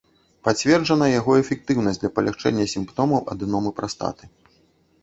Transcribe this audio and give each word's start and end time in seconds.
Пацверджана 0.45 1.09
яго 1.19 1.35
эфектыўнасць 1.41 2.01
для 2.05 2.11
палягчэння 2.17 2.67
сімптомаў 2.75 3.19
адэномы 3.37 3.69
прастаты. 3.83 4.23